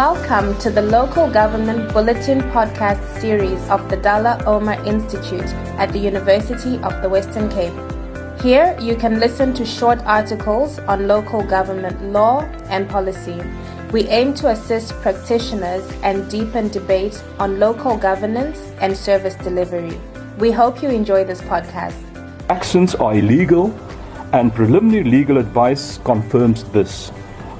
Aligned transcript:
Welcome 0.00 0.56
to 0.60 0.70
the 0.70 0.80
Local 0.80 1.30
Government 1.30 1.92
Bulletin 1.92 2.40
podcast 2.52 3.20
series 3.20 3.60
of 3.68 3.90
the 3.90 3.98
Dullah 3.98 4.42
Omar 4.46 4.82
Institute 4.86 5.52
at 5.76 5.92
the 5.92 5.98
University 5.98 6.78
of 6.78 7.02
the 7.02 7.08
Western 7.10 7.50
Cape. 7.50 7.74
Here 8.40 8.74
you 8.80 8.96
can 8.96 9.20
listen 9.20 9.52
to 9.52 9.66
short 9.66 9.98
articles 10.06 10.78
on 10.78 11.06
local 11.06 11.44
government 11.44 12.02
law 12.02 12.40
and 12.70 12.88
policy. 12.88 13.42
We 13.92 14.08
aim 14.08 14.32
to 14.36 14.48
assist 14.48 14.94
practitioners 15.02 15.84
and 16.02 16.30
deepen 16.30 16.68
debate 16.68 17.22
on 17.38 17.60
local 17.60 17.98
governance 17.98 18.58
and 18.80 18.96
service 18.96 19.34
delivery. 19.34 20.00
We 20.38 20.50
hope 20.50 20.82
you 20.82 20.88
enjoy 20.88 21.24
this 21.24 21.42
podcast. 21.42 22.00
Actions 22.48 22.94
are 22.94 23.12
illegal, 23.14 23.78
and 24.32 24.54
preliminary 24.54 25.04
legal 25.04 25.36
advice 25.36 25.98
confirms 25.98 26.64
this. 26.72 27.12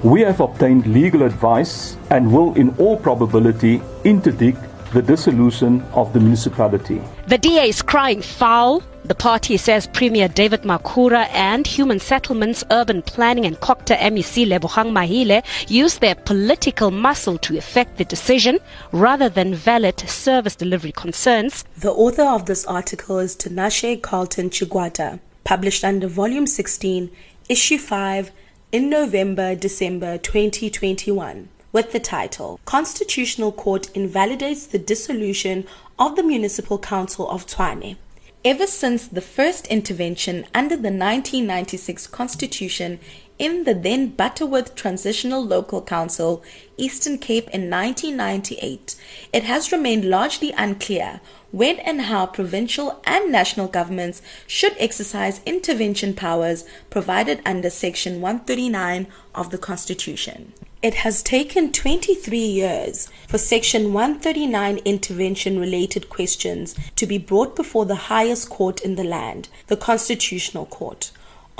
We 0.02 0.22
have 0.22 0.40
obtained 0.40 0.86
legal 0.86 1.22
advice 1.24 1.98
and 2.09 2.32
will, 2.32 2.54
in 2.54 2.74
all 2.78 2.96
probability, 2.96 3.82
interdict 4.04 4.59
the 4.95 5.02
dissolution 5.02 5.82
of 5.92 6.14
the 6.14 6.20
municipality. 6.20 7.02
The 7.26 7.36
DA 7.36 7.68
is 7.68 7.82
crying 7.82 8.23
foul. 8.23 8.82
The 9.04 9.14
party 9.14 9.59
says 9.59 9.86
Premier 9.88 10.26
David 10.26 10.62
Makhura 10.62 11.28
and 11.32 11.66
Human 11.66 12.00
Settlements, 12.00 12.64
Urban 12.70 13.02
Planning 13.02 13.45
and 13.45 13.60
COGTA 13.60 13.98
MEC 13.98 14.46
Lebogang 14.46 14.90
Maile 14.90 15.42
used 15.68 16.01
their 16.01 16.14
political 16.14 16.90
muscle 16.90 17.37
to 17.37 17.59
effect 17.59 17.98
the 17.98 18.07
decision 18.07 18.59
rather 18.92 19.29
than 19.29 19.54
valid 19.54 20.01
service 20.09 20.57
delivery 20.57 20.92
concerns. 20.92 21.64
The 21.76 21.92
author 21.92 22.24
of 22.24 22.46
this 22.46 22.64
article 22.64 23.18
is 23.18 23.37
Tinashe 23.37 24.01
Carlton 24.01 24.48
Chigwata, 24.48 25.20
published 25.45 25.85
under 25.85 26.07
Volume 26.07 26.46
16, 26.46 27.10
Issue 27.51 27.79
5, 27.79 28.32
in 28.73 28.88
November 28.88 29.57
December 29.57 30.16
2021 30.16 31.49
with 31.73 31.90
the 31.90 31.99
title 31.99 32.60
Constitutional 32.65 33.51
Court 33.51 33.90
Invalidates 33.96 34.65
the 34.65 34.79
Dissolution 34.79 35.66
of 35.99 36.15
the 36.15 36.23
Municipal 36.23 36.79
Council 36.79 37.29
of 37.29 37.46
Tshwane. 37.46 37.96
Ever 38.45 38.68
since 38.68 39.09
the 39.09 39.21
first 39.21 39.66
intervention 39.66 40.46
under 40.54 40.76
the 40.76 40.93
1996 40.93 42.07
Constitution 42.07 43.01
in 43.41 43.65
the 43.65 43.73
then 43.73 44.09
Butterworth 44.09 44.74
Transitional 44.74 45.43
Local 45.43 45.80
Council, 45.80 46.45
Eastern 46.77 47.16
Cape 47.16 47.49
in 47.49 47.71
1998, 47.71 48.95
it 49.32 49.45
has 49.45 49.73
remained 49.73 50.05
largely 50.05 50.52
unclear 50.52 51.23
when 51.51 51.79
and 51.80 52.02
how 52.02 52.27
provincial 52.27 53.01
and 53.05 53.32
national 53.32 53.66
governments 53.66 54.21
should 54.47 54.77
exercise 54.79 55.41
intervention 55.47 56.13
powers 56.13 56.66
provided 56.91 57.41
under 57.47 57.71
Section 57.71 58.21
139 58.21 59.07
of 59.35 59.51
the 59.51 59.59
Constitution. 59.59 60.52
It 60.82 60.97
has 60.97 61.23
taken 61.23 61.73
23 61.73 62.38
years 62.38 63.09
for 63.27 63.38
Section 63.38 63.95
139 63.95 64.78
intervention 64.84 65.59
related 65.59 66.10
questions 66.10 66.75
to 66.97 67.06
be 67.06 67.16
brought 67.16 67.56
before 67.56 67.87
the 67.87 68.10
highest 68.12 68.50
court 68.50 68.82
in 68.82 68.97
the 68.97 69.04
land, 69.04 69.49
the 69.69 69.78
Constitutional 69.78 70.66
Court 70.66 71.10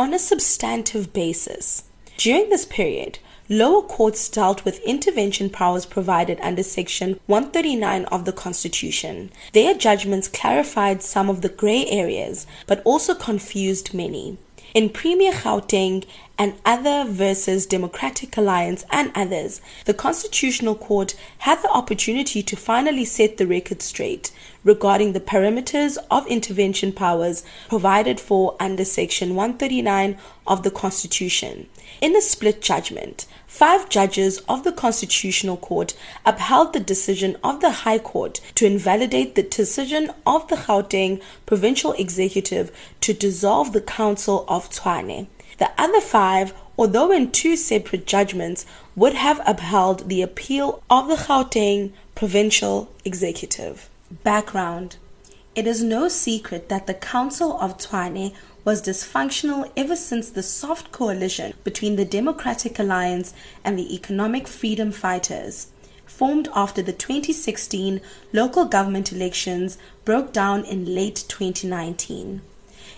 on 0.01 0.15
a 0.15 0.19
substantive 0.19 1.12
basis. 1.12 1.84
During 2.17 2.48
this 2.48 2.65
period, 2.65 3.19
lower 3.51 3.83
courts 3.83 4.31
dealt 4.31 4.65
with 4.65 4.81
intervention 4.81 5.51
powers 5.51 5.84
provided 5.84 6.41
under 6.41 6.62
Section 6.62 7.20
139 7.27 8.06
of 8.06 8.25
the 8.25 8.33
Constitution. 8.33 9.31
Their 9.53 9.75
judgments 9.75 10.27
clarified 10.27 11.03
some 11.03 11.28
of 11.28 11.43
the 11.43 11.50
grey 11.50 11.84
areas, 11.84 12.47
but 12.66 12.81
also 12.87 13.15
confused 13.15 13.93
many. 13.93 14.39
In 14.72 14.89
Premier 14.89 15.33
Gauteng 15.33 16.06
and 16.41 16.55
other 16.65 17.05
versus 17.06 17.67
Democratic 17.67 18.34
Alliance 18.34 18.87
and 18.91 19.12
others, 19.15 19.61
the 19.84 19.93
Constitutional 19.93 20.75
Court 20.75 21.15
had 21.41 21.62
the 21.62 21.69
opportunity 21.69 22.43
to 22.43 22.56
finally 22.56 23.05
set 23.05 23.37
the 23.37 23.47
record 23.47 23.83
straight 23.83 24.33
regarding 24.65 25.12
the 25.12 25.21
parameters 25.21 25.99
of 26.11 26.27
intervention 26.28 26.93
powers 26.93 27.45
provided 27.69 28.19
for 28.19 28.56
under 28.59 28.87
Section 28.87 29.34
139 29.34 30.17
of 30.47 30.62
the 30.62 30.71
Constitution. 30.71 31.69
In 32.01 32.17
a 32.17 32.23
split 32.23 32.62
judgment, 32.62 33.27
five 33.47 33.91
judges 33.91 34.39
of 34.49 34.65
the 34.65 34.72
Constitutional 34.72 35.59
Court 35.59 35.95
upheld 36.25 36.72
the 36.72 36.81
decision 36.81 37.37
of 37.45 37.61
the 37.61 37.71
High 37.71 37.99
Court 37.99 38.41
to 38.55 38.65
invalidate 38.65 39.34
the 39.34 39.43
decision 39.43 40.11
of 40.25 40.49
the 40.49 40.57
Gauteng 40.57 41.21
Provincial 41.45 41.93
Executive 41.93 42.75
to 43.03 43.12
dissolve 43.12 43.75
the 43.75 43.83
Council 43.83 44.47
of 44.49 44.71
Tshwane. 44.71 45.27
The 45.60 45.71
other 45.76 46.00
five, 46.00 46.54
although 46.78 47.12
in 47.12 47.32
two 47.32 47.54
separate 47.54 48.06
judgments, 48.06 48.65
would 48.97 49.12
have 49.12 49.43
upheld 49.47 50.09
the 50.09 50.22
appeal 50.22 50.82
of 50.88 51.06
the 51.06 51.16
Gauteng 51.16 51.93
Provincial 52.15 52.88
Executive. 53.04 53.91
Background 54.25 54.97
It 55.54 55.66
is 55.66 55.82
no 55.82 56.09
secret 56.09 56.71
that 56.71 56.87
the 56.87 56.94
Council 56.94 57.60
of 57.60 57.76
Tshwane 57.76 58.32
was 58.65 58.81
dysfunctional 58.81 59.71
ever 59.76 59.97
since 59.97 60.31
the 60.31 60.43
soft 60.43 60.93
coalition 60.93 61.53
between 61.62 61.97
the 61.97 62.06
Democratic 62.06 62.78
Alliance 62.78 63.34
and 63.62 63.78
the 63.78 63.94
Economic 63.94 64.48
Freedom 64.48 64.91
Fighters, 64.91 65.66
formed 66.06 66.48
after 66.54 66.81
the 66.81 66.94
2016 66.94 68.00
local 68.32 68.65
government 68.65 69.12
elections, 69.12 69.77
broke 70.06 70.32
down 70.32 70.65
in 70.65 70.94
late 70.94 71.27
2019. 71.28 72.41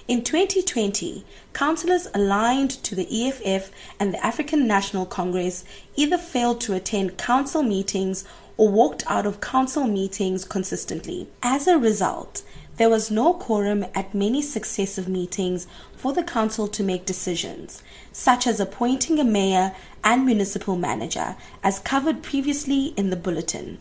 In 0.09 0.25
2020, 0.25 1.25
councillors 1.53 2.09
aligned 2.13 2.71
to 2.83 2.97
the 2.97 3.07
EFF 3.09 3.71
and 4.01 4.13
the 4.13 4.25
African 4.25 4.67
National 4.67 5.07
Congress 5.07 5.65
either 5.95 6.19
failed 6.19 6.61
to 6.63 6.75
attend 6.75 7.17
council 7.17 7.63
meetings 7.63 8.25
or 8.57 8.69
walked 8.69 9.05
out 9.07 9.27
of 9.27 9.41
council 9.41 9.87
meetings 9.87 10.45
consistently. 10.45 11.29
As 11.41 11.69
a 11.69 11.79
result, 11.79 12.43
there 12.79 12.91
was 12.91 13.12
no 13.12 13.33
quorum 13.33 13.87
at 13.95 14.12
many 14.12 14.43
successive 14.43 15.07
meetings 15.07 15.69
for 15.97 16.12
the 16.12 16.25
council 16.25 16.67
to 16.67 16.83
make 16.83 17.07
decisions, 17.07 17.81
such 18.11 18.45
as 18.45 18.59
appointing 18.59 19.21
a 19.21 19.25
mayor 19.25 19.73
and 20.03 20.27
municipal 20.27 20.75
manager, 20.75 21.37
as 21.62 21.79
covered 21.79 22.25
previously 22.25 22.87
in 22.97 23.11
the 23.11 23.17
bulletin. 23.17 23.79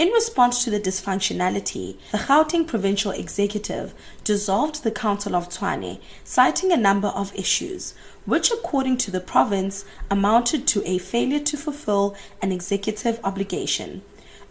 In 0.00 0.08
response 0.12 0.64
to 0.64 0.70
the 0.70 0.80
dysfunctionality, 0.80 1.98
the 2.10 2.16
Gauteng 2.16 2.66
Provincial 2.66 3.10
Executive 3.10 3.92
dissolved 4.24 4.82
the 4.82 4.90
Council 4.90 5.36
of 5.36 5.50
Tshwane, 5.50 6.00
citing 6.24 6.72
a 6.72 6.78
number 6.78 7.08
of 7.08 7.34
issues, 7.34 7.92
which, 8.24 8.50
according 8.50 8.96
to 8.96 9.10
the 9.10 9.20
province, 9.20 9.84
amounted 10.10 10.66
to 10.68 10.82
a 10.88 10.96
failure 10.96 11.40
to 11.40 11.56
fulfill 11.58 12.16
an 12.40 12.50
executive 12.50 13.20
obligation. 13.22 14.00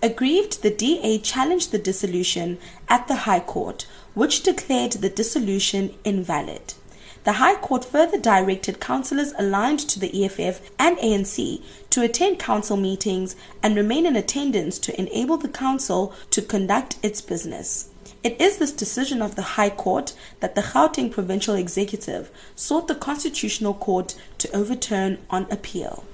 Aggrieved, 0.03 0.61
the 0.61 0.69
DA 0.69 1.17
challenged 1.17 1.71
the 1.71 1.79
dissolution 1.79 2.59
at 2.87 3.07
the 3.07 3.25
High 3.25 3.39
Court, 3.39 3.87
which 4.13 4.43
declared 4.43 4.91
the 4.91 5.09
dissolution 5.09 5.95
invalid. 6.03 6.75
The 7.25 7.33
High 7.33 7.55
Court 7.55 7.83
further 7.83 8.17
directed 8.17 8.79
councillors 8.79 9.33
aligned 9.37 9.79
to 9.79 9.99
the 9.99 10.23
EFF 10.23 10.61
and 10.79 10.97
ANC 10.97 11.61
to 11.89 12.01
attend 12.01 12.39
council 12.39 12.77
meetings 12.77 13.35
and 13.61 13.75
remain 13.75 14.05
in 14.05 14.15
attendance 14.15 14.79
to 14.79 14.99
enable 14.99 15.37
the 15.37 15.49
council 15.49 16.13
to 16.31 16.41
conduct 16.41 16.95
its 17.03 17.21
business. 17.21 17.89
It 18.23 18.39
is 18.39 18.57
this 18.57 18.71
decision 18.71 19.21
of 19.21 19.35
the 19.35 19.55
High 19.57 19.69
Court 19.69 20.13
that 20.39 20.55
the 20.55 20.61
Gauteng 20.61 21.11
Provincial 21.11 21.55
Executive 21.55 22.29
sought 22.55 22.87
the 22.87 22.95
Constitutional 22.95 23.73
Court 23.73 24.15
to 24.37 24.55
overturn 24.55 25.19
on 25.29 25.45
appeal. 25.51 26.05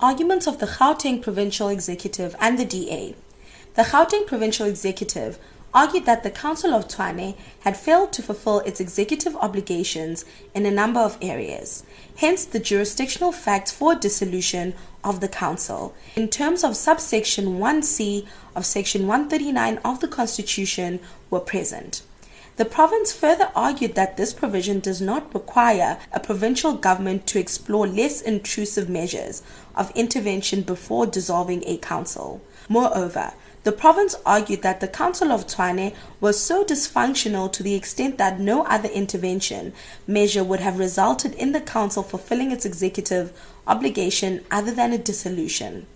Arguments 0.00 0.46
of 0.48 0.58
the 0.58 0.66
Gauteng 0.66 1.22
Provincial 1.22 1.68
Executive 1.68 2.34
and 2.40 2.58
the 2.58 2.64
DA. 2.64 3.14
The 3.74 3.82
Gauteng 3.82 4.26
Provincial 4.26 4.66
Executive 4.66 5.38
argued 5.74 6.04
that 6.06 6.22
the 6.22 6.30
Council 6.30 6.74
of 6.74 6.86
Tshwane 6.86 7.36
had 7.60 7.76
failed 7.76 8.12
to 8.12 8.22
fulfill 8.22 8.60
its 8.60 8.80
executive 8.80 9.34
obligations 9.36 10.24
in 10.54 10.66
a 10.66 10.70
number 10.70 11.00
of 11.00 11.18
areas, 11.22 11.84
hence 12.16 12.44
the 12.44 12.58
jurisdictional 12.58 13.32
facts 13.32 13.72
for 13.72 13.94
dissolution 13.94 14.74
of 15.02 15.20
the 15.20 15.28
Council. 15.28 15.94
In 16.14 16.28
terms 16.28 16.62
of 16.62 16.76
subsection 16.76 17.58
1c 17.58 18.26
of 18.54 18.66
section 18.66 19.06
139 19.06 19.78
of 19.84 20.00
the 20.00 20.08
Constitution 20.08 21.00
were 21.30 21.40
present. 21.40 22.02
The 22.56 22.66
province 22.66 23.12
further 23.12 23.50
argued 23.56 23.94
that 23.94 24.18
this 24.18 24.34
provision 24.34 24.80
does 24.80 25.00
not 25.00 25.32
require 25.32 25.98
a 26.12 26.20
provincial 26.20 26.74
government 26.74 27.26
to 27.28 27.38
explore 27.38 27.86
less 27.86 28.20
intrusive 28.20 28.90
measures 28.90 29.42
of 29.74 29.90
intervention 29.94 30.60
before 30.60 31.06
dissolving 31.06 31.62
a 31.64 31.78
council. 31.78 32.42
Moreover, 32.68 33.32
the 33.64 33.72
province 33.72 34.16
argued 34.26 34.62
that 34.62 34.80
the 34.80 34.88
Council 34.88 35.30
of 35.30 35.46
Tshwane 35.46 35.94
was 36.20 36.42
so 36.42 36.64
dysfunctional 36.64 37.52
to 37.52 37.62
the 37.62 37.74
extent 37.74 38.18
that 38.18 38.40
no 38.40 38.64
other 38.64 38.88
intervention 38.88 39.72
measure 40.06 40.42
would 40.42 40.60
have 40.60 40.80
resulted 40.80 41.34
in 41.34 41.52
the 41.52 41.60
council 41.60 42.02
fulfilling 42.02 42.50
its 42.50 42.64
executive 42.64 43.32
obligation 43.66 44.44
other 44.50 44.72
than 44.72 44.92
a 44.92 44.98
dissolution. 44.98 45.86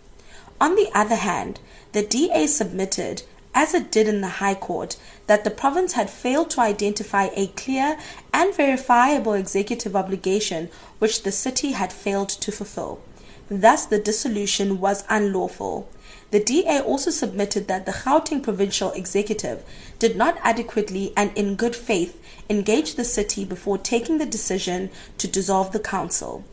On 0.61 0.77
the 0.77 0.91
other 0.95 1.17
hand, 1.17 1.59
the 1.93 2.03
DA 2.03 2.47
submitted, 2.47 3.23
as 3.53 3.75
it 3.75 3.91
did 3.91 4.07
in 4.07 4.21
the 4.21 4.39
High 4.39 4.55
Court, 4.55 4.97
that 5.27 5.43
the 5.43 5.51
province 5.51 5.95
had 5.95 6.09
failed 6.09 6.51
to 6.51 6.61
identify 6.61 7.31
a 7.35 7.49
clear 7.49 7.99
and 8.33 8.55
verifiable 8.55 9.35
executive 9.35 9.97
obligation 9.97 10.69
which 11.01 11.25
the 11.25 11.33
city 11.33 11.73
had 11.73 11.93
failed 11.93 12.29
to 12.29 12.53
fulfill. 12.53 13.01
thus 13.49 13.87
the 13.87 13.99
dissolution 13.99 14.81
was 14.81 15.05
unlawful. 15.09 15.89
The 16.33 16.43
DA 16.43 16.81
also 16.81 17.11
submitted 17.11 17.69
that 17.69 17.87
the 17.87 17.93
Gauteng 17.93 18.43
Provincial 18.43 18.91
Executive 18.93 19.63
did 19.99 20.17
not 20.17 20.39
adequately 20.43 21.13
and 21.17 21.31
in 21.37 21.55
good 21.55 21.77
faith 21.77 22.21
engage 22.51 22.97
the 22.97 23.05
city 23.05 23.45
before 23.45 23.79
taking 23.79 24.19
the 24.19 24.27
decision 24.27 24.91
to 25.19 25.29
dissolve 25.29 25.73
the 25.73 25.79
council. 25.79 26.45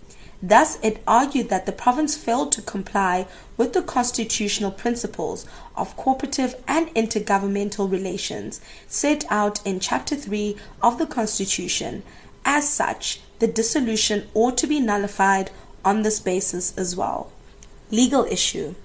Thus, 0.45 0.77
it 0.83 1.01
argued 1.07 1.49
that 1.49 1.65
the 1.65 1.71
province 1.71 2.17
failed 2.17 2.51
to 2.51 2.61
comply 2.61 3.27
with 3.55 3.73
the 3.73 3.81
constitutional 3.81 4.71
principles 4.71 5.45
of 5.75 5.95
cooperative 5.95 6.55
and 6.67 6.89
intergovernmental 6.89 7.89
relations 7.89 8.59
set 8.87 9.23
out 9.29 9.65
in 9.65 9.79
Chapter 9.79 10.15
3 10.15 10.57
of 10.81 10.99
the 10.99 11.07
Constitution. 11.07 12.03
As 12.43 12.69
such, 12.69 13.21
the 13.39 13.47
dissolution 13.47 14.27
ought 14.33 14.57
to 14.57 14.67
be 14.67 14.81
nullified 14.81 15.49
on 15.85 16.01
this 16.01 16.19
basis 16.19 16.77
as 16.77 16.95
well. 16.95 17.31
Legal 17.89 18.25
issue 18.25 18.75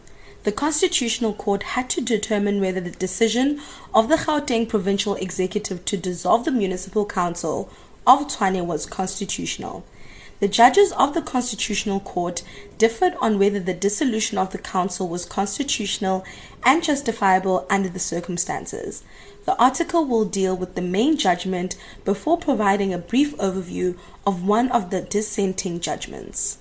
the 0.44 0.52
Constitutional 0.52 1.34
Court 1.34 1.62
had 1.62 1.90
to 1.90 2.00
determine 2.00 2.60
whether 2.60 2.80
the 2.80 2.90
decision 2.90 3.60
of 3.92 4.08
the 4.08 4.16
Gauteng 4.16 4.68
Provincial 4.68 5.16
Executive 5.16 5.84
to 5.84 5.96
dissolve 5.96 6.44
the 6.44 6.52
Municipal 6.52 7.04
Council 7.04 7.70
of 8.06 8.28
Tshwane 8.28 8.64
was 8.64 8.86
constitutional. 8.86 9.84
The 10.40 10.48
judges 10.48 10.92
of 10.92 11.14
the 11.14 11.22
Constitutional 11.22 11.98
Court 11.98 12.44
differed 12.78 13.14
on 13.20 13.40
whether 13.40 13.58
the 13.58 13.74
dissolution 13.74 14.38
of 14.38 14.52
the 14.52 14.58
council 14.58 15.08
was 15.08 15.26
constitutional 15.26 16.24
and 16.64 16.82
justifiable 16.84 17.66
under 17.68 17.88
the 17.88 17.98
circumstances. 17.98 19.02
The 19.44 19.60
article 19.60 20.04
will 20.04 20.24
deal 20.24 20.56
with 20.56 20.76
the 20.76 20.82
main 20.82 21.16
judgment 21.16 21.76
before 22.04 22.38
providing 22.38 22.94
a 22.94 22.98
brief 22.98 23.36
overview 23.38 23.98
of 24.24 24.46
one 24.46 24.70
of 24.70 24.90
the 24.90 25.00
dissenting 25.00 25.80
judgments. 25.80 26.58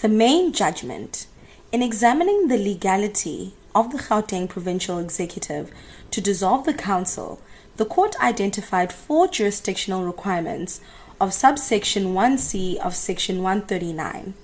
The 0.00 0.08
main 0.08 0.52
judgment 0.52 1.26
in 1.72 1.80
examining 1.80 2.48
the 2.48 2.58
legality 2.58 3.54
of 3.74 3.90
the 3.90 3.98
Gauteng 3.98 4.46
Provincial 4.46 4.98
Executive 4.98 5.72
to 6.10 6.20
dissolve 6.20 6.66
the 6.66 6.74
council, 6.74 7.40
the 7.78 7.86
court 7.86 8.14
identified 8.22 8.92
four 8.92 9.26
jurisdictional 9.26 10.04
requirements 10.04 10.82
of 11.18 11.32
subsection 11.32 12.12
1c 12.12 12.76
of 12.76 12.94
section 12.94 13.42
139. 13.42 14.34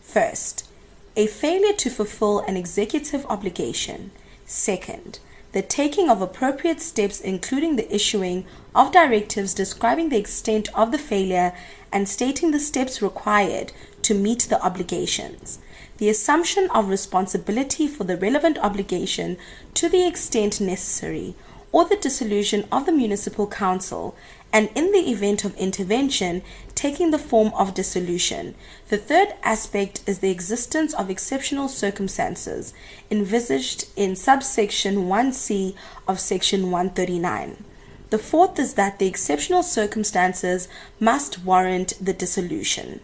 First, 0.00 0.66
a 1.14 1.26
failure 1.26 1.74
to 1.74 1.90
fulfill 1.90 2.38
an 2.40 2.56
executive 2.56 3.26
obligation. 3.26 4.10
Second, 4.46 5.18
the 5.52 5.60
taking 5.60 6.08
of 6.08 6.22
appropriate 6.22 6.80
steps, 6.80 7.20
including 7.20 7.76
the 7.76 7.94
issuing 7.94 8.46
of 8.74 8.92
directives 8.92 9.52
describing 9.52 10.08
the 10.08 10.18
extent 10.18 10.70
of 10.74 10.90
the 10.90 10.96
failure 10.96 11.52
and 11.92 12.08
stating 12.08 12.50
the 12.50 12.58
steps 12.58 13.02
required 13.02 13.72
to 14.00 14.14
meet 14.14 14.46
the 14.48 14.62
obligations 14.64 15.58
the 16.02 16.08
assumption 16.08 16.68
of 16.70 16.88
responsibility 16.88 17.86
for 17.86 18.02
the 18.02 18.16
relevant 18.16 18.58
obligation 18.58 19.36
to 19.72 19.88
the 19.88 20.04
extent 20.04 20.60
necessary, 20.60 21.36
or 21.70 21.84
the 21.84 21.94
dissolution 21.94 22.66
of 22.72 22.86
the 22.86 22.90
municipal 22.90 23.46
council, 23.46 24.16
and 24.52 24.68
in 24.74 24.90
the 24.90 25.08
event 25.08 25.44
of 25.44 25.54
intervention, 25.54 26.42
taking 26.74 27.12
the 27.12 27.20
form 27.20 27.52
of 27.54 27.74
dissolution. 27.74 28.56
The 28.88 28.98
third 28.98 29.34
aspect 29.44 30.02
is 30.04 30.18
the 30.18 30.32
existence 30.32 30.92
of 30.92 31.08
exceptional 31.08 31.68
circumstances 31.68 32.74
envisaged 33.08 33.84
in 33.94 34.16
subsection 34.16 35.04
1c 35.04 35.76
of 36.08 36.18
section 36.18 36.72
139. 36.72 37.64
The 38.10 38.18
fourth 38.18 38.58
is 38.58 38.74
that 38.74 38.98
the 38.98 39.06
exceptional 39.06 39.62
circumstances 39.62 40.66
must 40.98 41.44
warrant 41.44 41.92
the 42.00 42.12
dissolution. 42.12 43.02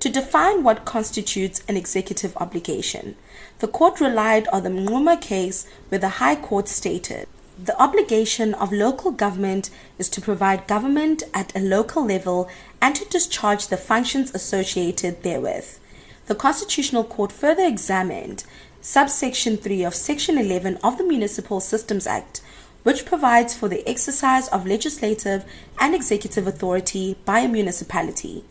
To 0.00 0.08
define 0.10 0.62
what 0.62 0.84
constitutes 0.84 1.62
an 1.68 1.76
executive 1.76 2.36
obligation, 2.36 3.16
the 3.60 3.68
court 3.68 4.00
relied 4.00 4.46
on 4.48 4.62
the 4.62 4.70
Mnquma 4.70 5.20
case 5.20 5.66
where 5.88 5.98
the 5.98 6.20
High 6.20 6.36
Court 6.36 6.68
stated 6.68 7.26
the 7.58 7.80
obligation 7.80 8.52
of 8.52 8.70
local 8.70 9.10
government 9.10 9.70
is 9.98 10.10
to 10.10 10.20
provide 10.20 10.66
government 10.66 11.22
at 11.32 11.56
a 11.56 11.60
local 11.60 12.04
level 12.04 12.50
and 12.82 12.94
to 12.94 13.06
discharge 13.06 13.68
the 13.68 13.78
functions 13.78 14.34
associated 14.34 15.22
therewith. 15.22 15.78
The 16.26 16.34
Constitutional 16.34 17.04
Court 17.04 17.32
further 17.32 17.64
examined 17.64 18.44
subsection 18.82 19.56
3 19.56 19.84
of 19.84 19.94
section 19.94 20.36
11 20.36 20.76
of 20.84 20.98
the 20.98 21.04
Municipal 21.04 21.60
Systems 21.60 22.06
Act, 22.06 22.42
which 22.82 23.06
provides 23.06 23.54
for 23.54 23.68
the 23.68 23.88
exercise 23.88 24.48
of 24.48 24.66
legislative 24.66 25.44
and 25.80 25.94
executive 25.94 26.46
authority 26.46 27.16
by 27.24 27.40
a 27.40 27.48
municipality. 27.48 28.44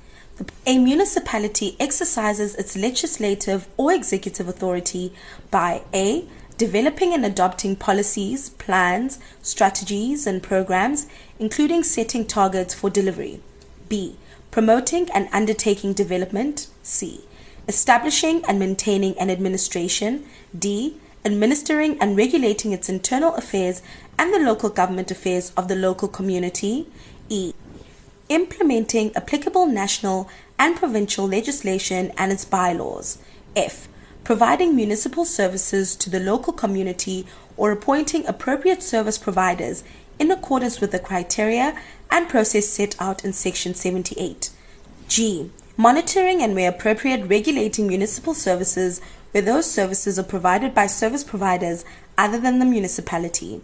A 0.66 0.78
municipality 0.78 1.78
exercises 1.80 2.56
its 2.56 2.76
legislative 2.76 3.68
or 3.78 3.94
executive 3.94 4.50
authority 4.50 5.14
by 5.50 5.84
A. 5.94 6.28
Developing 6.58 7.14
and 7.14 7.26
adopting 7.26 7.76
policies, 7.76 8.50
plans, 8.50 9.20
strategies, 9.42 10.26
and 10.28 10.42
programs, 10.42 11.08
including 11.40 11.84
setting 11.84 12.26
targets 12.26 12.74
for 12.74 12.90
delivery. 12.90 13.42
B. 13.88 14.18
Promoting 14.52 15.10
and 15.12 15.30
undertaking 15.32 15.94
development. 15.94 16.68
C. 16.84 17.26
Establishing 17.68 18.44
and 18.46 18.60
maintaining 18.60 19.18
an 19.18 19.30
administration. 19.30 20.26
D. 20.58 20.98
Administering 21.24 21.98
and 22.02 22.18
regulating 22.18 22.74
its 22.74 22.90
internal 22.90 23.36
affairs 23.36 23.82
and 24.18 24.34
the 24.34 24.40
local 24.40 24.70
government 24.70 25.12
affairs 25.12 25.52
of 25.56 25.68
the 25.68 25.76
local 25.76 26.08
community. 26.08 26.88
E 27.30 27.54
implementing 28.30 29.16
applicable 29.16 29.66
national 29.66 30.30
and 30.58 30.76
provincial 30.76 31.28
legislation 31.28 32.12
and 32.18 32.32
its 32.32 32.46
bylaws. 32.46 33.18
F. 33.56 33.88
Providing 34.24 34.76
municipal 34.76 35.26
services 35.26 35.96
to 35.96 36.10
the 36.10 36.20
local 36.20 36.54
community 36.54 37.26
or 37.58 37.72
appointing 37.72 38.26
appropriate 38.26 38.82
service 38.82 39.18
providers 39.18 39.84
in 40.18 40.32
accordance 40.32 40.82
with 40.82 40.92
the 40.92 41.00
criteria 41.00 41.80
and 42.10 42.30
process 42.30 42.68
set 42.68 42.96
out 43.00 43.24
in 43.24 43.34
Section 43.34 43.74
78. 43.74 44.50
G. 45.08 45.52
Monitoring 45.78 46.42
and 46.42 46.56
where 46.56 46.70
appropriate 46.70 47.30
regulating 47.30 47.88
municipal 47.88 48.34
services 48.34 49.02
where 49.32 49.44
those 49.44 49.70
services 49.70 50.18
are 50.18 50.24
provided 50.24 50.74
by 50.74 50.88
service 50.88 51.24
providers 51.24 51.84
other 52.18 52.40
than 52.40 52.60
the 52.60 52.66
municipality. 52.66 53.62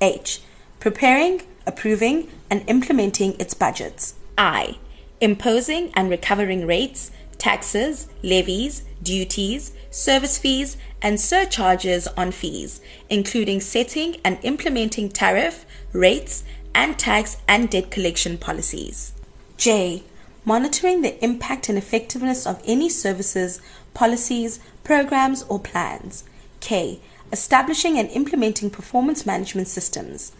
H. 0.00 0.40
Preparing, 0.80 1.42
approving, 1.70 2.28
and 2.50 2.68
implementing 2.68 3.38
its 3.38 3.54
budgets. 3.54 4.14
I. 4.36 4.78
Imposing 5.20 5.92
and 5.94 6.10
recovering 6.10 6.66
rates, 6.66 7.10
taxes, 7.38 8.08
levies, 8.22 8.82
duties, 9.02 9.72
service 9.90 10.36
fees, 10.38 10.76
and 11.02 11.20
surcharges 11.20 12.06
on 12.08 12.30
fees, 12.32 12.80
including 13.08 13.60
setting 13.60 14.16
and 14.24 14.38
implementing 14.42 15.08
tariff, 15.08 15.64
rates, 15.92 16.44
and 16.74 16.98
tax 16.98 17.36
and 17.48 17.70
debt 17.70 17.90
collection 17.90 18.36
policies. 18.36 19.12
J. 19.56 20.02
Monitoring 20.44 21.02
the 21.02 21.22
impact 21.22 21.68
and 21.68 21.76
effectiveness 21.76 22.46
of 22.46 22.62
any 22.64 22.88
services, 22.88 23.60
policies, 23.94 24.60
programs, 24.84 25.42
or 25.44 25.58
plans. 25.58 26.24
K. 26.60 27.00
Establishing 27.32 27.98
and 27.98 28.08
implementing 28.10 28.70
performance 28.70 29.24
management 29.26 29.68
systems. 29.68 30.32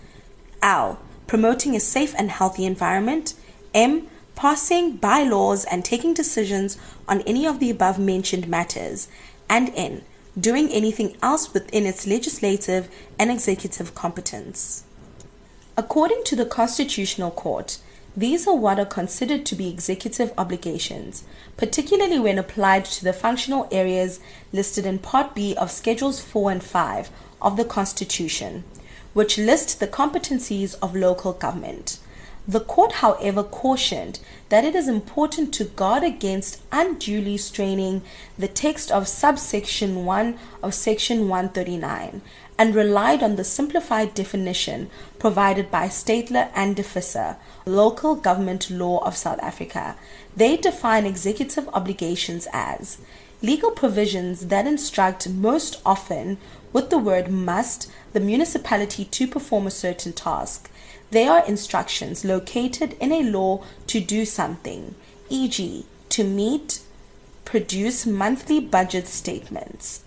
L. 0.63 0.99
Promoting 1.31 1.77
a 1.77 1.79
safe 1.79 2.13
and 2.19 2.29
healthy 2.29 2.67
environment. 2.67 3.35
M. 3.73 4.09
Passing 4.35 4.97
bylaws 4.97 5.65
and 5.65 5.85
taking 5.85 6.13
decisions 6.13 6.77
on 7.07 7.21
any 7.21 7.47
of 7.47 7.61
the 7.61 7.71
above 7.71 8.01
mentioned 8.01 8.49
matters. 8.49 9.07
And 9.49 9.71
N. 9.77 10.03
Doing 10.37 10.69
anything 10.73 11.17
else 11.23 11.55
within 11.55 11.87
its 11.87 12.05
legislative 12.05 12.89
and 13.17 13.31
executive 13.31 13.95
competence. 13.95 14.83
According 15.77 16.25
to 16.25 16.35
the 16.35 16.45
Constitutional 16.45 17.31
Court, 17.31 17.79
these 18.17 18.49
are 18.49 18.57
what 18.57 18.81
are 18.81 18.85
considered 18.85 19.47
to 19.47 19.55
be 19.55 19.71
executive 19.71 20.33
obligations, 20.37 21.23
particularly 21.57 22.19
when 22.19 22.41
applied 22.41 22.87
to 22.87 23.05
the 23.05 23.13
functional 23.13 23.69
areas 23.71 24.19
listed 24.53 24.85
in 24.85 24.99
Part 24.99 25.37
B 25.37 25.55
of 25.55 25.71
Schedules 25.71 26.21
4 26.21 26.51
and 26.51 26.65
5 26.65 27.09
of 27.41 27.57
the 27.57 27.65
Constitution 27.65 28.65
which 29.13 29.39
list 29.39 29.81
the 29.81 29.89
competencies 29.89 30.77
of 30.83 30.95
local 30.95 31.33
government. 31.33 31.99
The 32.49 32.61
court, 32.61 32.93
however, 32.95 33.43
cautioned 33.43 34.19
that 34.49 34.65
it 34.65 34.75
is 34.75 34.89
important 34.89 35.53
to 35.55 35.65
guard 35.65 36.03
against 36.03 36.61
unduly 36.73 37.37
straining 37.37 38.03
the 38.39 38.49
text 38.49 38.91
of 38.91 39.07
subsection 39.07 40.05
1 40.05 40.39
of 40.63 40.75
section 40.75 41.29
139 41.29 42.23
and 42.59 42.75
relied 42.75 43.23
on 43.23 43.37
the 43.37 43.45
simplified 43.45 44.15
definition 44.15 44.91
provided 45.19 45.71
by 45.71 45.87
Steytler 45.87 46.51
and 46.55 46.77
De 46.77 46.83
Visser, 46.83 47.37
Local 47.65 48.15
Government 48.15 48.69
Law 48.71 48.99
of 49.05 49.17
South 49.17 49.39
Africa. 49.41 49.97
They 50.37 50.57
define 50.57 51.07
executive 51.07 51.69
obligations 51.69 52.49
as 52.53 52.99
legal 53.43 53.71
provisions 53.71 54.49
that 54.49 54.67
instruct 54.67 55.29
most 55.29 55.81
often 55.87 56.39
with 56.73 56.91
the 56.91 56.99
word 56.99 57.31
must 57.31 57.91
the 58.13 58.21
municipality 58.21 59.05
to 59.05 59.27
perform 59.27 59.67
a 59.67 59.71
certain 59.71 60.13
task. 60.13 60.71
They 61.11 61.27
are 61.27 61.45
instructions 61.47 62.25
located 62.25 62.97
in 63.01 63.13
a 63.13 63.23
law 63.23 63.65
to 63.89 64.01
do 64.01 64.25
something, 64.25 64.95
e.g., 65.29 65.85
to 66.11 66.25
meet, 66.25 66.81
produce 67.45 68.07
monthly 68.07 68.61
budget 68.61 69.09
statements, 69.09 70.05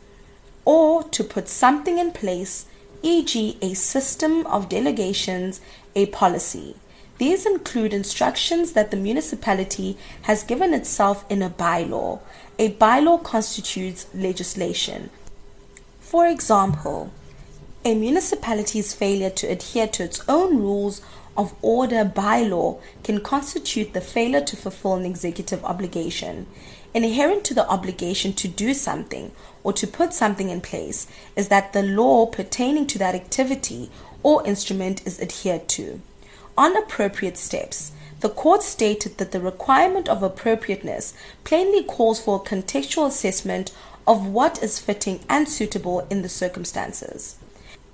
or 0.63 1.03
to 1.03 1.23
put 1.23 1.49
something 1.49 1.97
in 1.97 2.11
place, 2.11 2.65
e.g., 3.01 3.57
a 3.61 3.73
system 3.73 4.45
of 4.47 4.69
delegations, 4.69 5.59
a 5.95 6.05
policy. 6.07 6.75
These 7.17 7.45
include 7.45 7.93
instructions 7.93 8.73
that 8.73 8.91
the 8.91 8.97
municipality 8.97 9.97
has 10.23 10.43
given 10.43 10.73
itself 10.73 11.25
in 11.29 11.41
a 11.41 11.49
bylaw. 11.49 12.19
A 12.57 12.73
bylaw 12.73 13.23
constitutes 13.23 14.07
legislation. 14.13 15.09
For 16.13 16.27
example, 16.27 17.09
a 17.83 17.95
municipality's 17.95 18.93
failure 18.93 19.31
to 19.31 19.47
adhere 19.47 19.87
to 19.87 20.03
its 20.03 20.21
own 20.29 20.59
rules 20.59 21.01
of 21.35 21.55
order 21.63 22.05
bylaw 22.05 22.79
can 23.03 23.19
constitute 23.19 23.93
the 23.93 23.99
failure 23.99 24.41
to 24.41 24.55
fulfill 24.55 24.93
an 24.93 25.07
executive 25.07 25.65
obligation. 25.65 26.45
Inherent 26.93 27.43
to 27.45 27.55
the 27.55 27.67
obligation 27.67 28.31
to 28.33 28.47
do 28.47 28.75
something 28.75 29.31
or 29.63 29.73
to 29.73 29.87
put 29.87 30.13
something 30.13 30.51
in 30.51 30.61
place 30.61 31.07
is 31.35 31.47
that 31.47 31.73
the 31.73 31.81
law 31.81 32.27
pertaining 32.27 32.85
to 32.85 32.99
that 32.99 33.15
activity 33.15 33.89
or 34.21 34.45
instrument 34.45 35.01
is 35.07 35.19
adhered 35.19 35.67
to. 35.69 35.99
On 36.55 36.77
appropriate 36.77 37.39
steps, 37.39 37.91
the 38.19 38.29
court 38.29 38.61
stated 38.61 39.17
that 39.17 39.31
the 39.31 39.41
requirement 39.41 40.07
of 40.07 40.21
appropriateness 40.21 41.15
plainly 41.43 41.83
calls 41.83 42.21
for 42.21 42.35
a 42.35 42.47
contextual 42.47 43.07
assessment 43.07 43.71
of 44.07 44.27
what 44.27 44.61
is 44.61 44.79
fitting 44.79 45.21
and 45.29 45.47
suitable 45.47 46.05
in 46.09 46.21
the 46.21 46.29
circumstances. 46.29 47.37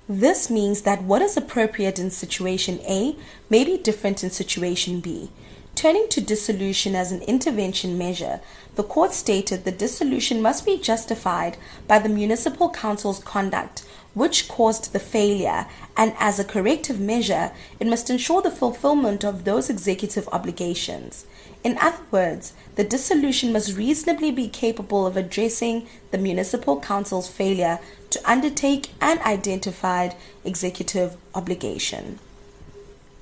This 0.08 0.50
means 0.50 0.82
that 0.82 1.04
what 1.04 1.22
is 1.22 1.36
appropriate 1.36 1.98
in 1.98 2.10
situation 2.10 2.80
A 2.80 3.16
may 3.48 3.64
be 3.64 3.78
different 3.78 4.24
in 4.24 4.30
situation 4.30 5.00
B. 5.00 5.30
Turning 5.80 6.08
to 6.10 6.20
dissolution 6.20 6.94
as 6.94 7.10
an 7.10 7.22
intervention 7.22 7.96
measure, 7.96 8.40
the 8.74 8.82
court 8.82 9.14
stated 9.14 9.64
the 9.64 9.72
dissolution 9.72 10.42
must 10.42 10.66
be 10.66 10.76
justified 10.76 11.56
by 11.88 11.98
the 11.98 12.06
municipal 12.06 12.68
council's 12.68 13.24
conduct, 13.24 13.82
which 14.12 14.46
caused 14.46 14.92
the 14.92 14.98
failure, 14.98 15.66
and 15.96 16.12
as 16.18 16.38
a 16.38 16.44
corrective 16.44 17.00
measure, 17.00 17.52
it 17.78 17.86
must 17.86 18.10
ensure 18.10 18.42
the 18.42 18.50
fulfillment 18.50 19.24
of 19.24 19.44
those 19.44 19.70
executive 19.70 20.28
obligations. 20.32 21.24
In 21.64 21.78
other 21.78 22.02
words, 22.10 22.52
the 22.74 22.84
dissolution 22.84 23.50
must 23.50 23.74
reasonably 23.74 24.30
be 24.30 24.48
capable 24.48 25.06
of 25.06 25.16
addressing 25.16 25.88
the 26.10 26.18
municipal 26.18 26.78
council's 26.78 27.30
failure 27.30 27.78
to 28.10 28.30
undertake 28.30 28.90
an 29.00 29.18
identified 29.20 30.14
executive 30.44 31.16
obligation. 31.34 32.18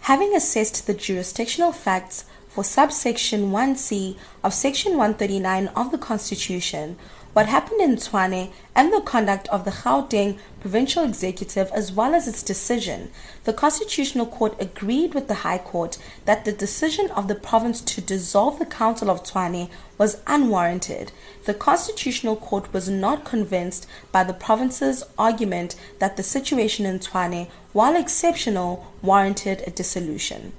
Having 0.00 0.34
assessed 0.34 0.88
the 0.88 0.94
jurisdictional 0.94 1.70
facts 1.70 2.24
for 2.58 2.64
subsection 2.64 3.52
1c 3.52 4.16
of 4.42 4.52
section 4.52 4.96
139 4.96 5.68
of 5.76 5.92
the 5.92 5.96
Constitution, 5.96 6.96
what 7.32 7.46
happened 7.46 7.80
in 7.80 7.94
Tshwane 7.94 8.50
and 8.74 8.92
the 8.92 9.00
conduct 9.00 9.46
of 9.50 9.64
the 9.64 9.70
Gauteng 9.70 10.40
provincial 10.58 11.04
executive 11.04 11.70
as 11.70 11.92
well 11.92 12.16
as 12.16 12.26
its 12.26 12.42
decision, 12.42 13.12
the 13.44 13.52
Constitutional 13.52 14.26
Court 14.26 14.56
agreed 14.58 15.14
with 15.14 15.28
the 15.28 15.46
High 15.46 15.58
Court 15.58 15.98
that 16.24 16.44
the 16.44 16.50
decision 16.50 17.08
of 17.12 17.28
the 17.28 17.36
province 17.36 17.80
to 17.80 18.00
dissolve 18.00 18.58
the 18.58 18.66
Council 18.66 19.08
of 19.08 19.22
Tshwane 19.22 19.70
was 19.96 20.20
unwarranted. 20.26 21.12
The 21.44 21.54
Constitutional 21.54 22.34
Court 22.34 22.72
was 22.72 22.88
not 22.88 23.24
convinced 23.24 23.86
by 24.10 24.24
the 24.24 24.34
province's 24.34 25.04
argument 25.16 25.76
that 26.00 26.16
the 26.16 26.24
situation 26.24 26.86
in 26.86 26.98
Tshwane, 26.98 27.50
while 27.72 27.94
exceptional, 27.94 28.92
warranted 29.00 29.62
a 29.64 29.70
dissolution. 29.70 30.54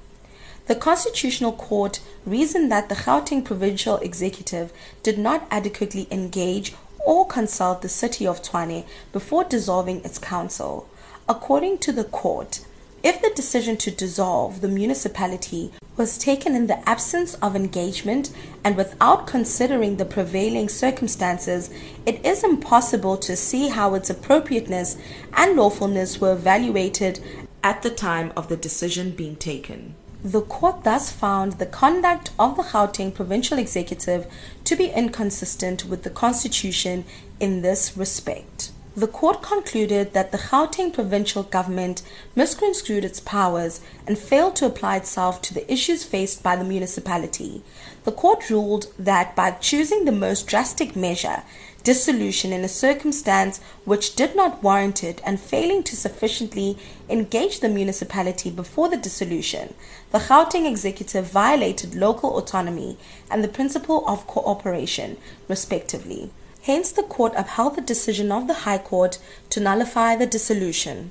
The 0.69 0.75
Constitutional 0.75 1.53
Court 1.53 1.99
reasoned 2.27 2.71
that 2.71 2.89
the 2.89 2.95
Gauteng 2.95 3.43
Provincial 3.43 3.97
Executive 3.97 4.71
did 5.01 5.17
not 5.17 5.47
adequately 5.49 6.07
engage 6.11 6.75
or 7.03 7.25
consult 7.25 7.81
the 7.81 7.89
city 7.89 8.27
of 8.27 8.43
Tshwane 8.43 8.85
before 9.11 9.43
dissolving 9.43 10.05
its 10.05 10.19
council. 10.19 10.87
According 11.27 11.79
to 11.79 11.91
the 11.91 12.03
court, 12.03 12.59
if 13.01 13.19
the 13.19 13.31
decision 13.35 13.77
to 13.77 13.89
dissolve 13.89 14.61
the 14.61 14.67
municipality 14.67 15.71
was 15.97 16.19
taken 16.19 16.53
in 16.53 16.67
the 16.67 16.87
absence 16.87 17.33
of 17.41 17.55
engagement 17.55 18.29
and 18.63 18.77
without 18.77 19.25
considering 19.25 19.97
the 19.97 20.05
prevailing 20.05 20.69
circumstances, 20.69 21.71
it 22.05 22.23
is 22.23 22.43
impossible 22.43 23.17
to 23.17 23.35
see 23.35 23.69
how 23.69 23.95
its 23.95 24.11
appropriateness 24.11 24.97
and 25.33 25.55
lawfulness 25.55 26.21
were 26.21 26.33
evaluated 26.33 27.19
at 27.63 27.81
the 27.81 27.89
time 27.89 28.31
of 28.37 28.49
the 28.49 28.57
decision 28.57 29.09
being 29.09 29.35
taken. 29.35 29.95
The 30.23 30.41
court 30.41 30.83
thus 30.83 31.11
found 31.11 31.53
the 31.53 31.65
conduct 31.65 32.31
of 32.37 32.57
the 32.57 32.63
Gauteng 32.63 33.13
provincial 33.13 33.57
executive 33.57 34.27
to 34.65 34.75
be 34.75 34.87
inconsistent 34.87 35.85
with 35.85 36.03
the 36.03 36.09
constitution 36.09 37.05
in 37.39 37.61
this 37.61 37.95
respect. 37.95 38.71
The 38.97 39.07
court 39.07 39.41
concluded 39.41 40.11
that 40.11 40.33
the 40.33 40.37
Gauteng 40.37 40.93
provincial 40.93 41.43
government 41.43 42.01
misconstrued 42.35 43.05
its 43.05 43.21
powers 43.21 43.79
and 44.05 44.17
failed 44.17 44.57
to 44.57 44.65
apply 44.65 44.97
itself 44.97 45.41
to 45.43 45.53
the 45.53 45.71
issues 45.71 46.03
faced 46.03 46.43
by 46.43 46.57
the 46.57 46.65
municipality. 46.65 47.63
The 48.03 48.11
court 48.11 48.49
ruled 48.49 48.87
that 48.99 49.37
by 49.37 49.51
choosing 49.51 50.03
the 50.03 50.11
most 50.11 50.47
drastic 50.47 50.97
measure, 50.97 51.43
dissolution 51.89 52.53
in 52.53 52.63
a 52.63 52.67
circumstance 52.67 53.59
which 53.83 54.15
did 54.15 54.35
not 54.35 54.61
warrant 54.61 55.03
it 55.03 55.19
and 55.25 55.39
failing 55.39 55.81
to 55.81 55.95
sufficiently 55.95 56.77
engage 57.09 57.61
the 57.61 57.67
municipality 57.67 58.51
before 58.51 58.89
the 58.89 59.03
dissolution, 59.05 59.73
the 60.11 60.19
Gauteng 60.19 60.69
executive 60.69 61.25
violated 61.25 61.95
local 61.95 62.37
autonomy 62.37 62.95
and 63.31 63.43
the 63.43 63.55
principle 63.57 64.07
of 64.07 64.27
cooperation, 64.27 65.17
respectively. 65.47 66.29
Hence, 66.61 66.91
the 66.91 67.01
court 67.01 67.33
upheld 67.35 67.75
the 67.75 67.81
decision 67.81 68.31
of 68.31 68.45
the 68.45 68.65
High 68.65 68.77
Court 68.77 69.17
to 69.49 69.59
nullify 69.59 70.15
the 70.15 70.27
dissolution. 70.27 71.09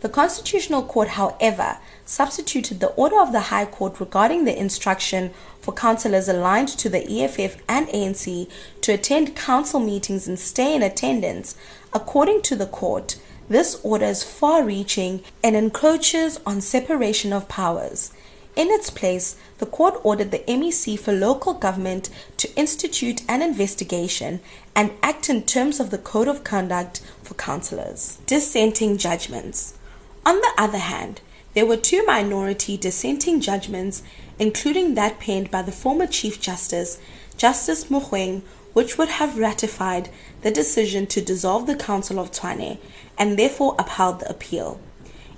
The 0.00 0.08
Constitutional 0.08 0.84
Court, 0.84 1.08
however, 1.08 1.78
substituted 2.04 2.78
the 2.78 2.90
order 2.90 3.18
of 3.20 3.32
the 3.32 3.50
High 3.50 3.64
Court 3.64 3.98
regarding 3.98 4.44
the 4.44 4.56
instruction 4.56 5.32
for 5.60 5.74
councillors 5.74 6.28
aligned 6.28 6.68
to 6.68 6.88
the 6.88 7.04
EFF 7.04 7.60
and 7.68 7.88
ANC 7.88 8.48
to 8.82 8.92
attend 8.92 9.34
council 9.34 9.80
meetings 9.80 10.28
and 10.28 10.38
stay 10.38 10.76
in 10.76 10.84
attendance. 10.84 11.56
According 11.92 12.42
to 12.42 12.54
the 12.54 12.66
court, 12.66 13.18
this 13.48 13.80
order 13.82 14.04
is 14.04 14.22
far 14.22 14.62
reaching 14.62 15.24
and 15.42 15.56
encroaches 15.56 16.38
on 16.46 16.60
separation 16.60 17.32
of 17.32 17.48
powers. 17.48 18.12
In 18.54 18.68
its 18.68 18.90
place, 18.90 19.36
the 19.58 19.66
court 19.66 20.00
ordered 20.04 20.30
the 20.30 20.44
MEC 20.46 20.98
for 20.98 21.12
local 21.12 21.54
government 21.54 22.08
to 22.36 22.54
institute 22.56 23.22
an 23.28 23.42
investigation 23.42 24.40
and 24.76 24.92
act 25.02 25.28
in 25.28 25.42
terms 25.42 25.80
of 25.80 25.90
the 25.90 25.98
Code 25.98 26.28
of 26.28 26.44
Conduct 26.44 27.00
for 27.22 27.34
councillors. 27.34 28.18
Dissenting 28.26 28.96
judgments. 28.96 29.77
On 30.24 30.36
the 30.36 30.52
other 30.56 30.78
hand, 30.78 31.20
there 31.54 31.66
were 31.66 31.76
two 31.76 32.04
minority 32.04 32.76
dissenting 32.76 33.40
judgments, 33.40 34.02
including 34.38 34.94
that 34.94 35.18
penned 35.18 35.50
by 35.50 35.62
the 35.62 35.72
former 35.72 36.06
Chief 36.06 36.40
Justice, 36.40 36.98
Justice 37.36 37.84
Mogoeng, 37.84 38.42
which 38.72 38.98
would 38.98 39.08
have 39.08 39.38
ratified 39.38 40.10
the 40.42 40.50
decision 40.50 41.06
to 41.06 41.20
dissolve 41.20 41.66
the 41.66 41.74
Council 41.74 42.18
of 42.20 42.30
Tshwane 42.30 42.78
and 43.16 43.38
therefore 43.38 43.74
upheld 43.78 44.20
the 44.20 44.30
appeal. 44.30 44.80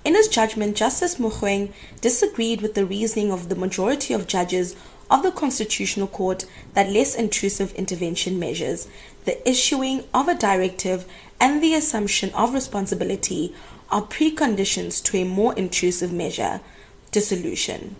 In 0.04 0.14
his 0.14 0.28
judgment, 0.28 0.76
Justice 0.76 1.16
Mogoeng 1.16 1.72
disagreed 2.00 2.60
with 2.60 2.74
the 2.74 2.86
reasoning 2.86 3.30
of 3.30 3.48
the 3.48 3.54
majority 3.54 4.12
of 4.12 4.26
judges 4.26 4.74
of 5.10 5.22
the 5.22 5.32
Constitutional 5.32 6.06
Court 6.06 6.46
that 6.74 6.90
less 6.90 7.14
intrusive 7.14 7.72
intervention 7.74 8.38
measures, 8.38 8.88
the 9.24 9.48
issuing 9.48 10.04
of 10.14 10.28
a 10.28 10.34
directive, 10.34 11.04
and 11.40 11.62
the 11.62 11.74
assumption 11.74 12.30
of 12.34 12.54
responsibility 12.54 13.54
are 13.90 14.02
preconditions 14.02 15.02
to 15.04 15.18
a 15.18 15.24
more 15.24 15.54
intrusive 15.54 16.12
measure, 16.12 16.60
dissolution. 17.10 17.96